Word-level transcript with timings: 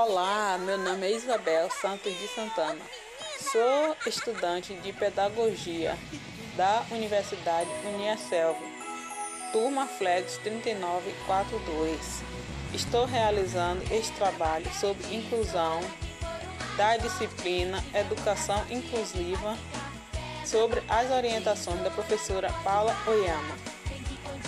Olá, 0.00 0.56
meu 0.58 0.78
nome 0.78 1.08
é 1.08 1.10
Isabel 1.10 1.68
Santos 1.72 2.16
de 2.16 2.28
Santana. 2.28 2.80
Sou 3.50 3.96
estudante 4.06 4.72
de 4.74 4.92
Pedagogia 4.92 5.98
da 6.56 6.84
Universidade 6.92 7.68
Uniaselv, 7.84 8.56
turma 9.50 9.88
Flex 9.88 10.38
3942. 10.44 11.98
Estou 12.72 13.06
realizando 13.06 13.82
este 13.92 14.12
trabalho 14.12 14.72
sobre 14.72 15.02
inclusão 15.12 15.80
da 16.76 16.96
disciplina 16.96 17.84
Educação 17.92 18.64
Inclusiva 18.70 19.58
sobre 20.46 20.80
as 20.88 21.10
orientações 21.10 21.80
da 21.80 21.90
professora 21.90 22.52
Paula 22.62 22.96
Oyama. 23.04 23.56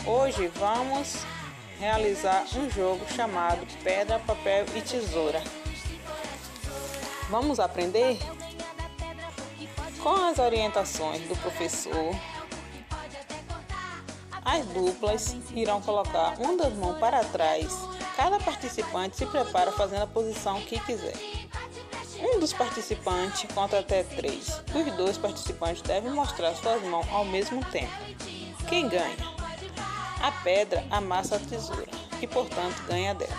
Hoje 0.06 0.46
vamos 0.54 1.24
realizar 1.80 2.44
um 2.56 2.68
jogo 2.68 3.00
chamado 3.08 3.66
Pedra, 3.82 4.18
Papel 4.18 4.66
e 4.76 4.82
Tesoura. 4.82 5.42
Vamos 7.30 7.58
aprender? 7.58 8.18
Com 10.02 10.14
as 10.14 10.38
orientações 10.38 11.22
do 11.22 11.34
professor, 11.36 12.14
as 14.44 14.66
duplas 14.66 15.34
irão 15.54 15.80
colocar 15.80 16.38
uma 16.38 16.56
das 16.56 16.74
mãos 16.74 16.98
para 16.98 17.24
trás. 17.24 17.72
Cada 18.14 18.38
participante 18.38 19.16
se 19.16 19.24
prepara 19.24 19.72
fazendo 19.72 20.02
a 20.02 20.06
posição 20.06 20.60
que 20.60 20.78
quiser. 20.80 21.16
Um 22.18 22.38
dos 22.38 22.52
participantes 22.52 23.50
conta 23.54 23.78
até 23.78 24.02
três. 24.02 24.62
Os 24.74 24.92
dois 24.96 25.16
participantes 25.16 25.80
devem 25.80 26.10
mostrar 26.10 26.54
suas 26.54 26.82
mãos 26.82 27.06
ao 27.10 27.24
mesmo 27.24 27.64
tempo. 27.66 27.92
Quem 28.68 28.86
ganha? 28.86 29.39
A 30.20 30.30
pedra 30.30 30.84
amassa 30.90 31.36
a 31.36 31.38
tesoura 31.38 31.86
e, 32.20 32.26
portanto, 32.26 32.82
ganha 32.86 33.14
dela. 33.14 33.36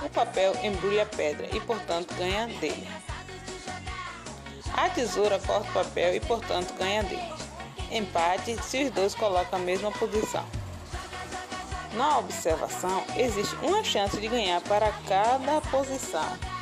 O 0.00 0.08
papel 0.08 0.54
embrulha 0.62 1.02
a 1.02 1.06
pedra 1.06 1.48
e, 1.54 1.60
portanto, 1.60 2.14
ganha 2.14 2.46
dele. 2.46 2.88
A 4.74 4.88
tesoura 4.88 5.38
corta 5.38 5.68
o 5.68 5.72
papel 5.72 6.14
e, 6.14 6.20
portanto, 6.20 6.72
ganha 6.78 7.02
dele. 7.02 7.32
Empate 7.90 8.56
se 8.62 8.84
os 8.84 8.90
dois 8.90 9.14
colocam 9.14 9.58
a 9.58 9.62
mesma 9.62 9.90
posição. 9.92 10.44
Na 11.94 12.18
observação, 12.18 13.02
existe 13.16 13.54
uma 13.56 13.82
chance 13.82 14.18
de 14.20 14.28
ganhar 14.28 14.60
para 14.62 14.92
cada 15.06 15.60
posição. 15.62 16.57